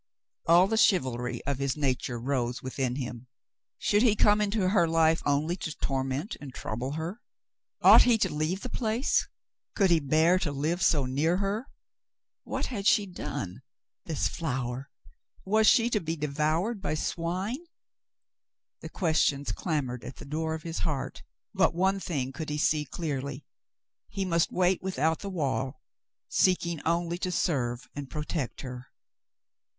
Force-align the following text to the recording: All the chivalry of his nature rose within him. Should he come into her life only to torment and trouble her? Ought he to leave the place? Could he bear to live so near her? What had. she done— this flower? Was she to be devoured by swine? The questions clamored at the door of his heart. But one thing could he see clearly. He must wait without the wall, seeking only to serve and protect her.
All 0.47 0.65
the 0.65 0.77
chivalry 0.77 1.45
of 1.45 1.59
his 1.59 1.77
nature 1.77 2.19
rose 2.19 2.63
within 2.63 2.95
him. 2.95 3.27
Should 3.77 4.01
he 4.01 4.15
come 4.15 4.41
into 4.41 4.69
her 4.69 4.87
life 4.87 5.21
only 5.27 5.55
to 5.57 5.77
torment 5.77 6.35
and 6.41 6.51
trouble 6.51 6.93
her? 6.93 7.21
Ought 7.83 8.01
he 8.01 8.17
to 8.17 8.33
leave 8.33 8.61
the 8.61 8.67
place? 8.69 9.27
Could 9.75 9.91
he 9.91 9.99
bear 9.99 10.39
to 10.39 10.51
live 10.51 10.81
so 10.81 11.05
near 11.05 11.37
her? 11.37 11.69
What 12.43 12.65
had. 12.65 12.87
she 12.87 13.05
done— 13.05 13.61
this 14.07 14.27
flower? 14.27 14.89
Was 15.45 15.67
she 15.67 15.87
to 15.91 15.99
be 15.99 16.15
devoured 16.15 16.81
by 16.81 16.95
swine? 16.95 17.63
The 18.79 18.89
questions 18.89 19.51
clamored 19.51 20.03
at 20.03 20.15
the 20.15 20.25
door 20.25 20.55
of 20.55 20.63
his 20.63 20.79
heart. 20.79 21.21
But 21.53 21.75
one 21.75 21.99
thing 21.99 22.31
could 22.31 22.49
he 22.49 22.57
see 22.57 22.85
clearly. 22.85 23.45
He 24.09 24.25
must 24.25 24.51
wait 24.51 24.81
without 24.81 25.19
the 25.19 25.29
wall, 25.29 25.79
seeking 26.27 26.81
only 26.87 27.19
to 27.19 27.31
serve 27.31 27.87
and 27.95 28.09
protect 28.09 28.61
her. 28.61 28.87